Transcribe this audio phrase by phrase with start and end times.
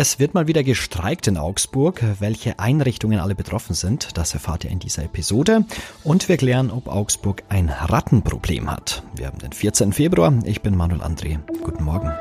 [0.00, 2.04] Es wird mal wieder gestreikt in Augsburg.
[2.20, 5.64] Welche Einrichtungen alle betroffen sind, das erfahrt ihr in dieser Episode.
[6.04, 9.02] Und wir klären, ob Augsburg ein Rattenproblem hat.
[9.16, 9.92] Wir haben den 14.
[9.92, 10.32] Februar.
[10.44, 11.40] Ich bin Manuel André.
[11.64, 12.12] Guten Morgen.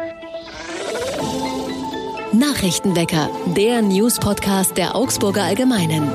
[2.34, 6.10] Nachrichtenwecker, der News-Podcast der Augsburger Allgemeinen.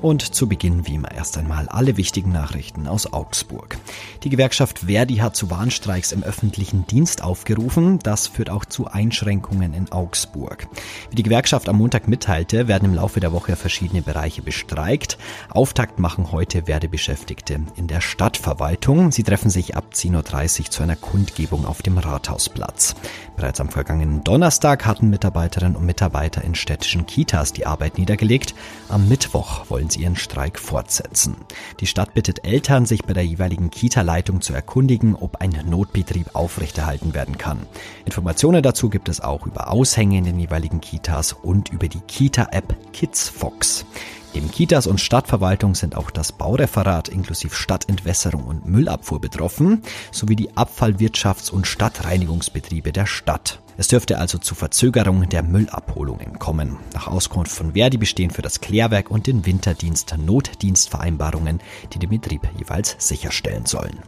[0.00, 3.78] Und zu Beginn wie immer erst einmal alle wichtigen Nachrichten aus Augsburg.
[4.22, 7.98] Die Gewerkschaft Verdi hat zu Warnstreiks im öffentlichen Dienst aufgerufen.
[7.98, 10.68] Das führt auch zu Einschränkungen in Augsburg.
[11.10, 15.18] Wie die Gewerkschaft am Montag mitteilte, werden im Laufe der Woche verschiedene Bereiche bestreikt.
[15.50, 19.10] Auftakt machen heute Verdi-Beschäftigte in der Stadtverwaltung.
[19.10, 22.94] Sie treffen sich ab 10.30 Uhr zu einer Kundgebung auf dem Rathausplatz.
[23.36, 28.54] Bereits am vergangenen Donnerstag hatten Mitarbeiterinnen und Mitarbeiter in städtischen Kitas die Arbeit niedergelegt.
[28.88, 31.36] Am Mittwoch wollen sie ihren Streik fortsetzen.
[31.80, 37.14] Die Stadt bittet Eltern, sich bei der jeweiligen Kita-Leitung zu erkundigen, ob ein Notbetrieb aufrechterhalten
[37.14, 37.58] werden kann.
[38.04, 42.76] Informationen dazu gibt es auch über Aushänge in den jeweiligen Kitas und über die Kita-App
[42.92, 43.84] KidsFox.
[44.34, 50.50] Neben Kitas und Stadtverwaltung sind auch das Baureferat inklusive Stadtentwässerung und Müllabfuhr betroffen, sowie die
[50.52, 53.60] Abfallwirtschafts- und Stadtreinigungsbetriebe der Stadt.
[53.78, 56.76] Es dürfte also zu Verzögerungen der Müllabholungen kommen.
[56.94, 61.60] Nach Auskunft von Verdi bestehen für das Klärwerk und den Winterdienst Notdienstvereinbarungen,
[61.92, 64.00] die den Betrieb jeweils sicherstellen sollen.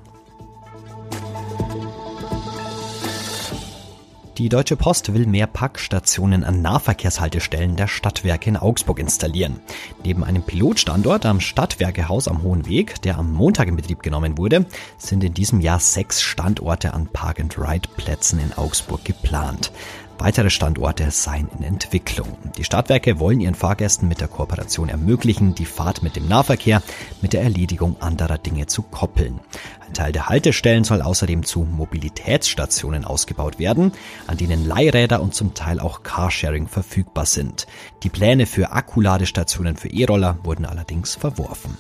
[4.41, 9.60] Die Deutsche Post will mehr Packstationen an Nahverkehrshaltestellen der Stadtwerke in Augsburg installieren.
[10.02, 14.64] Neben einem Pilotstandort am Stadtwerkehaus am Hohen Weg, der am Montag in Betrieb genommen wurde,
[14.96, 19.72] sind in diesem Jahr sechs Standorte an Park-and-Ride-Plätzen in Augsburg geplant.
[20.20, 22.36] Weitere Standorte seien in Entwicklung.
[22.58, 26.82] Die Stadtwerke wollen ihren Fahrgästen mit der Kooperation ermöglichen, die Fahrt mit dem Nahverkehr
[27.22, 29.40] mit der Erledigung anderer Dinge zu koppeln.
[29.80, 33.92] Ein Teil der Haltestellen soll außerdem zu Mobilitätsstationen ausgebaut werden,
[34.27, 37.66] an denen Leihräder und zum Teil auch Carsharing verfügbar sind.
[38.02, 41.78] Die Pläne für Akkuladestationen für E-Roller wurden allerdings verworfen.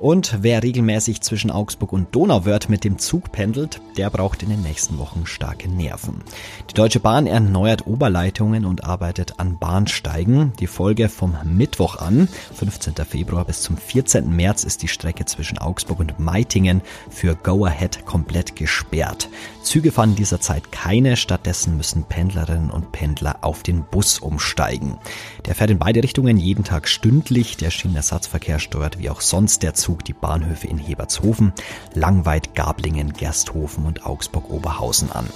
[0.00, 4.62] Und wer regelmäßig zwischen Augsburg und Donauwörth mit dem Zug pendelt, der braucht in den
[4.62, 6.22] nächsten Wochen starke Nerven.
[6.70, 10.52] Die Deutsche Bahn erneuert Oberleitungen und arbeitet an Bahnsteigen.
[10.60, 12.94] Die Folge vom Mittwoch an, 15.
[12.94, 14.34] Februar bis zum 14.
[14.34, 16.80] März, ist die Strecke zwischen Augsburg und Meitingen
[17.10, 19.28] für Go-Ahead komplett gesperrt.
[19.64, 24.96] Züge fahren in dieser Zeit keine, stattdessen müssen Pendlerinnen und Pendler auf den Bus umsteigen.
[25.44, 27.56] Der fährt in beide Richtungen jeden Tag stündlich.
[27.56, 31.54] Der Schienenersatzverkehr steuert wie auch sonst der Zug Zug die Bahnhöfe in Hebertshofen,
[31.94, 35.26] Langweid, Gablingen, Gersthofen und Augsburg-Oberhausen an.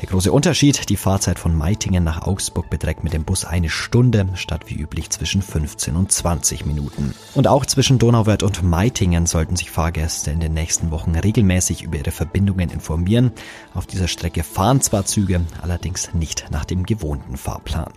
[0.00, 4.28] Der große Unterschied, die Fahrzeit von Meitingen nach Augsburg beträgt mit dem Bus eine Stunde
[4.34, 7.16] statt wie üblich zwischen 15 und 20 Minuten.
[7.34, 11.96] Und auch zwischen Donauwörth und Meitingen sollten sich Fahrgäste in den nächsten Wochen regelmäßig über
[11.96, 13.32] ihre Verbindungen informieren.
[13.74, 17.90] Auf dieser Strecke fahren zwar Züge, allerdings nicht nach dem gewohnten Fahrplan.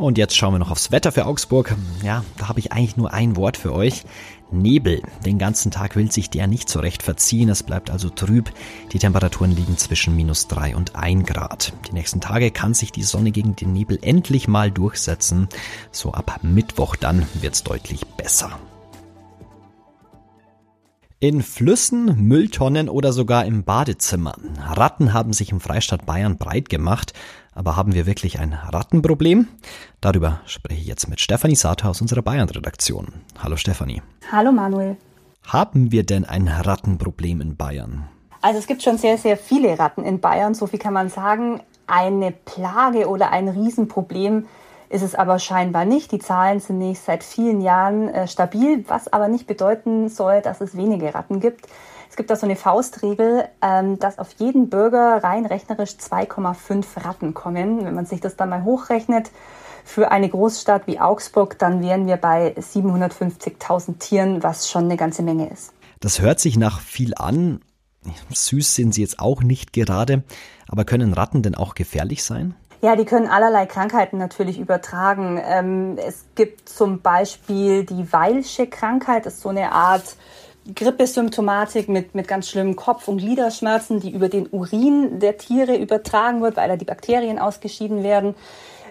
[0.00, 1.76] Und jetzt schauen wir noch aufs Wetter für Augsburg.
[2.02, 4.04] Ja, da habe ich eigentlich nur ein Wort für euch.
[4.50, 5.02] Nebel.
[5.26, 7.50] Den ganzen Tag will sich der nicht so recht verziehen.
[7.50, 8.50] Es bleibt also trüb.
[8.92, 11.74] Die Temperaturen liegen zwischen minus drei und ein Grad.
[11.86, 15.50] Die nächsten Tage kann sich die Sonne gegen den Nebel endlich mal durchsetzen.
[15.92, 18.58] So ab Mittwoch dann wird's deutlich besser.
[21.22, 24.36] In Flüssen, Mülltonnen oder sogar im Badezimmer.
[24.58, 27.12] Ratten haben sich im Freistaat Bayern breit gemacht.
[27.52, 29.46] Aber haben wir wirklich ein Rattenproblem?
[30.00, 33.08] Darüber spreche ich jetzt mit Stefanie Sater aus unserer Bayern-Redaktion.
[33.38, 34.00] Hallo Stefanie.
[34.32, 34.96] Hallo Manuel.
[35.44, 38.08] Haben wir denn ein Rattenproblem in Bayern?
[38.40, 41.60] Also es gibt schon sehr, sehr viele Ratten in Bayern, so viel kann man sagen.
[41.86, 44.46] Eine Plage oder ein Riesenproblem
[44.90, 46.12] ist es aber scheinbar nicht.
[46.12, 50.60] Die Zahlen sind nicht seit vielen Jahren äh, stabil, was aber nicht bedeuten soll, dass
[50.60, 51.66] es wenige Ratten gibt.
[52.10, 57.34] Es gibt da so eine Faustregel, ähm, dass auf jeden Bürger rein rechnerisch 2,5 Ratten
[57.34, 57.84] kommen.
[57.84, 59.30] Wenn man sich das dann mal hochrechnet,
[59.84, 65.22] für eine Großstadt wie Augsburg, dann wären wir bei 750.000 Tieren, was schon eine ganze
[65.22, 65.72] Menge ist.
[66.00, 67.60] Das hört sich nach viel an.
[68.30, 70.22] Süß sind sie jetzt auch nicht gerade.
[70.68, 72.54] Aber können Ratten denn auch gefährlich sein?
[72.82, 75.38] Ja, die können allerlei Krankheiten natürlich übertragen.
[75.44, 80.16] Ähm, es gibt zum Beispiel die Weilsche Krankheit, das ist so eine Art
[80.74, 86.40] Grippesymptomatik mit, mit ganz schlimmen Kopf- und Gliederschmerzen, die über den Urin der Tiere übertragen
[86.40, 88.34] wird, weil da die Bakterien ausgeschieden werden.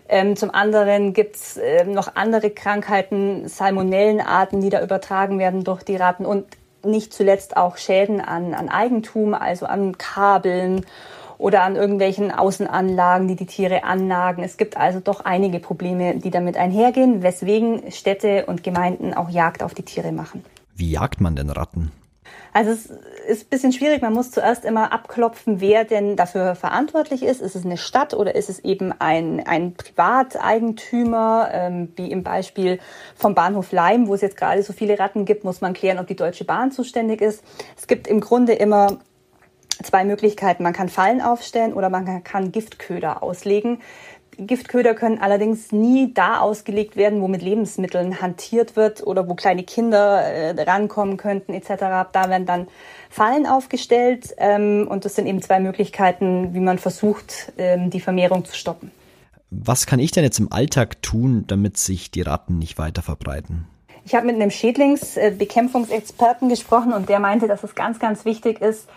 [0.07, 5.95] Ähm, zum anderen gibt's äh, noch andere Krankheiten, Salmonellenarten, die da übertragen werden durch die
[5.95, 6.45] Ratten und
[6.83, 10.85] nicht zuletzt auch Schäden an, an Eigentum, also an Kabeln
[11.39, 14.43] oder an irgendwelchen Außenanlagen, die die Tiere annagen.
[14.43, 19.63] Es gibt also doch einige Probleme, die damit einhergehen, weswegen Städte und Gemeinden auch Jagd
[19.63, 20.43] auf die Tiere machen.
[20.75, 21.91] Wie jagt man denn Ratten?
[22.51, 22.87] Also es
[23.27, 24.01] ist ein bisschen schwierig.
[24.01, 27.41] Man muss zuerst immer abklopfen, wer denn dafür verantwortlich ist.
[27.41, 31.49] Ist es eine Stadt oder ist es eben ein, ein Privateigentümer?
[31.51, 32.79] Ähm, wie im Beispiel
[33.15, 36.07] vom Bahnhof Leim, wo es jetzt gerade so viele Ratten gibt, muss man klären, ob
[36.07, 37.43] die Deutsche Bahn zuständig ist.
[37.77, 38.99] Es gibt im Grunde immer
[39.83, 40.63] zwei Möglichkeiten.
[40.63, 43.79] Man kann Fallen aufstellen oder man kann Giftköder auslegen.
[44.37, 49.63] Giftköder können allerdings nie da ausgelegt werden, wo mit Lebensmitteln hantiert wird oder wo kleine
[49.63, 51.73] Kinder äh, rankommen könnten etc.
[52.11, 52.67] Da werden dann
[53.09, 58.45] Fallen aufgestellt ähm, und das sind eben zwei Möglichkeiten, wie man versucht, ähm, die Vermehrung
[58.45, 58.91] zu stoppen.
[59.51, 63.67] Was kann ich denn jetzt im Alltag tun, damit sich die Ratten nicht weiter verbreiten?
[64.05, 68.87] Ich habe mit einem Schädlingsbekämpfungsexperten gesprochen und der meinte, dass es ganz, ganz wichtig ist,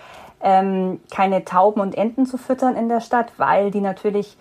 [0.43, 4.37] ähm, keine Tauben und Enten zu füttern in der Stadt, weil die natürlich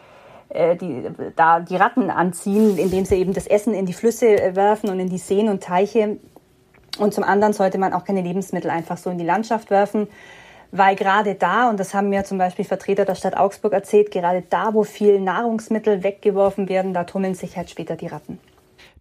[0.49, 1.03] äh, die,
[1.35, 4.99] da die Ratten anziehen, indem sie eben das Essen in die Flüsse äh, werfen und
[4.99, 6.17] in die Seen und Teiche.
[6.97, 10.07] Und zum anderen sollte man auch keine Lebensmittel einfach so in die Landschaft werfen,
[10.71, 14.43] weil gerade da, und das haben mir zum Beispiel Vertreter der Stadt Augsburg erzählt, gerade
[14.49, 18.39] da, wo viel Nahrungsmittel weggeworfen werden, da tummeln sich halt später die Ratten.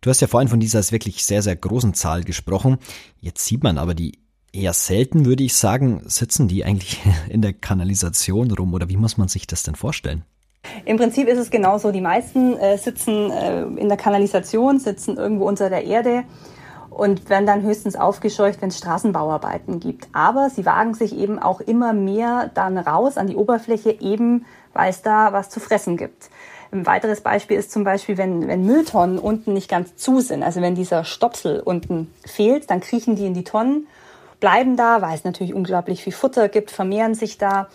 [0.00, 2.78] Du hast ja vorhin von dieser wirklich sehr, sehr großen Zahl gesprochen.
[3.20, 4.18] Jetzt sieht man aber die
[4.52, 6.02] eher selten, würde ich sagen.
[6.06, 10.24] Sitzen die eigentlich in der Kanalisation rum oder wie muss man sich das denn vorstellen?
[10.84, 11.90] Im Prinzip ist es genauso.
[11.90, 16.24] Die meisten äh, sitzen äh, in der Kanalisation, sitzen irgendwo unter der Erde
[16.90, 20.08] und werden dann höchstens aufgescheucht, wenn es Straßenbauarbeiten gibt.
[20.12, 24.90] Aber sie wagen sich eben auch immer mehr dann raus an die Oberfläche, eben weil
[24.90, 26.30] es da was zu fressen gibt.
[26.72, 30.60] Ein weiteres Beispiel ist zum Beispiel, wenn, wenn Mülltonnen unten nicht ganz zu sind, also
[30.60, 33.88] wenn dieser Stopsel unten fehlt, dann kriechen die in die Tonnen,
[34.40, 37.68] bleiben da, weil es natürlich unglaublich viel Futter gibt, vermehren sich da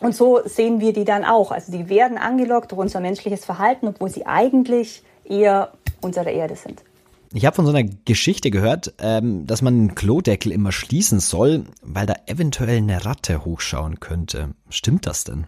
[0.00, 1.52] und so sehen wir die dann auch.
[1.52, 6.56] Also die werden angelockt durch unser menschliches Verhalten, obwohl sie eigentlich eher unter der Erde
[6.56, 6.82] sind.
[7.32, 11.64] Ich habe von so einer Geschichte gehört, ähm, dass man den Klodeckel immer schließen soll,
[11.82, 14.50] weil da eventuell eine Ratte hochschauen könnte.
[14.68, 15.46] Stimmt das denn?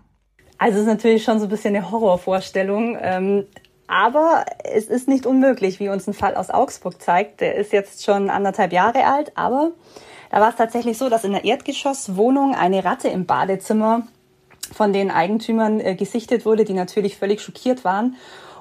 [0.58, 2.96] Also es ist natürlich schon so ein bisschen eine Horrorvorstellung.
[3.00, 3.44] Ähm,
[3.88, 7.40] aber es ist nicht unmöglich, wie uns ein Fall aus Augsburg zeigt.
[7.40, 9.70] Der ist jetzt schon anderthalb Jahre alt, aber
[10.30, 14.06] da war es tatsächlich so, dass in der Erdgeschosswohnung eine Ratte im Badezimmer
[14.72, 18.16] von den Eigentümern äh, gesichtet wurde, die natürlich völlig schockiert waren.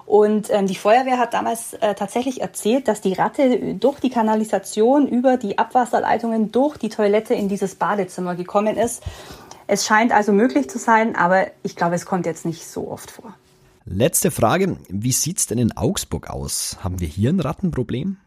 [0.06, 5.08] Und ähm, die Feuerwehr hat damals äh, tatsächlich erzählt, dass die Ratte durch die Kanalisation
[5.08, 9.02] über die Abwasserleitungen durch die Toilette in dieses Badezimmer gekommen ist.
[9.68, 13.10] Es scheint also möglich zu sein, aber ich glaube, es kommt jetzt nicht so oft
[13.10, 13.34] vor.
[13.86, 14.78] Letzte Frage.
[14.90, 16.78] Wie sieht's denn in Augsburg aus?
[16.84, 18.18] Haben wir hier ein Rattenproblem?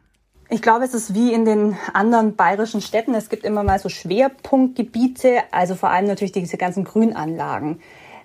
[0.50, 3.14] Ich glaube, es ist wie in den anderen bayerischen Städten.
[3.14, 7.80] Es gibt immer mal so Schwerpunktgebiete, also vor allem natürlich diese ganzen Grünanlagen.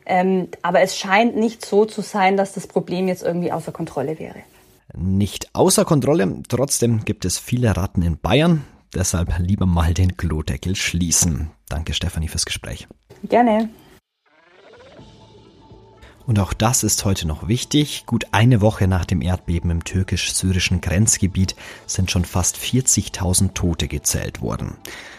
[0.05, 4.19] Ähm, aber es scheint nicht so zu sein, dass das Problem jetzt irgendwie außer Kontrolle
[4.19, 4.39] wäre.
[4.95, 8.63] Nicht außer Kontrolle, trotzdem gibt es viele Ratten in Bayern.
[8.93, 11.49] Deshalb lieber mal den Klodeckel schließen.
[11.67, 12.87] Danke, Stefanie, fürs Gespräch.
[13.23, 13.69] Gerne.
[16.25, 18.05] Und auch das ist heute noch wichtig.
[18.05, 21.55] Gut eine Woche nach dem Erdbeben im türkisch-syrischen Grenzgebiet
[21.85, 24.77] sind schon fast 40.000 Tote gezählt worden.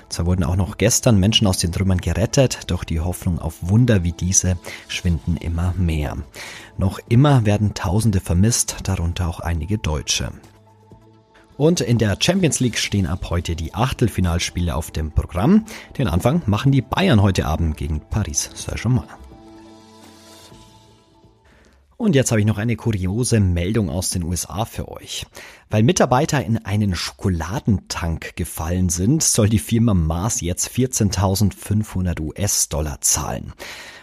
[0.08, 4.04] Zwar wurden auch noch gestern Menschen aus den Trümmern gerettet, doch die Hoffnung auf Wunder
[4.04, 4.56] wie diese
[4.88, 6.16] schwinden immer mehr.
[6.78, 10.30] Noch immer werden Tausende vermisst, darunter auch einige Deutsche.
[11.56, 15.67] Und in der Champions League stehen ab heute die Achtelfinalspiele auf dem Programm.
[15.98, 19.23] Den Anfang machen die Bayern heute Abend gegen Paris Saint-Germain.
[21.96, 25.27] Und jetzt habe ich noch eine kuriose Meldung aus den USA für euch.
[25.70, 33.53] Weil Mitarbeiter in einen Schokoladentank gefallen sind, soll die Firma Mars jetzt 14.500 US-Dollar zahlen.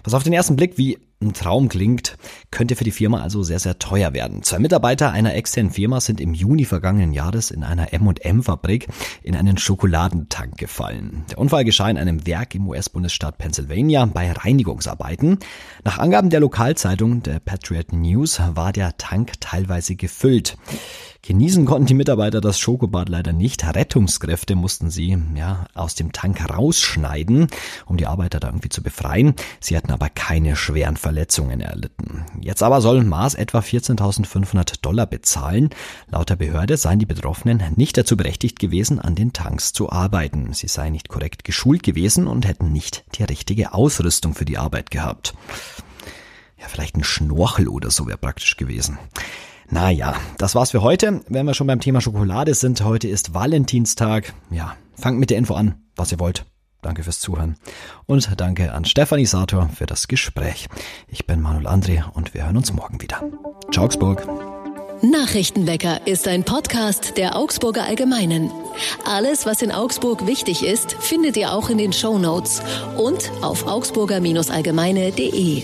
[0.03, 2.17] Was auf den ersten Blick wie ein Traum klingt,
[2.49, 4.43] könnte für die Firma also sehr, sehr teuer werden.
[4.43, 8.87] Zwei Mitarbeiter einer externen Firma sind im Juni vergangenen Jahres in einer M&M-Fabrik
[9.23, 11.25] in einen Schokoladentank gefallen.
[11.29, 15.39] Der Unfall geschah in einem Werk im US-Bundesstaat Pennsylvania bei Reinigungsarbeiten.
[15.83, 20.57] Nach Angaben der Lokalzeitung der Patriot News war der Tank teilweise gefüllt.
[21.23, 23.63] Genießen konnten die Mitarbeiter das Schokobad leider nicht.
[23.63, 27.47] Rettungskräfte mussten sie ja aus dem Tank rausschneiden,
[27.85, 29.35] um die Arbeiter da irgendwie zu befreien.
[29.59, 32.25] Sie hatten aber keine schweren Verletzungen erlitten.
[32.39, 35.69] Jetzt aber soll Mars etwa 14.500 Dollar bezahlen.
[36.09, 40.53] Laut der Behörde seien die Betroffenen nicht dazu berechtigt gewesen, an den Tanks zu arbeiten.
[40.53, 44.89] Sie seien nicht korrekt geschult gewesen und hätten nicht die richtige Ausrüstung für die Arbeit
[44.89, 45.35] gehabt.
[46.59, 48.97] Ja, vielleicht ein Schnorchel oder so wäre praktisch gewesen.
[49.71, 51.21] Naja, das war's für heute.
[51.29, 54.33] Wenn wir schon beim Thema Schokolade sind, heute ist Valentinstag.
[54.49, 56.45] Ja, fangt mit der Info an, was ihr wollt.
[56.81, 57.55] Danke fürs Zuhören.
[58.05, 60.67] Und danke an Stefanie Sator für das Gespräch.
[61.07, 63.23] Ich bin Manuel André und wir hören uns morgen wieder.
[63.71, 64.27] Ciao, Augsburg.
[65.03, 68.51] Nachrichtenwecker ist ein Podcast der Augsburger Allgemeinen.
[69.05, 72.61] Alles, was in Augsburg wichtig ist, findet ihr auch in den Show Notes
[72.97, 75.63] und auf augsburger-allgemeine.de.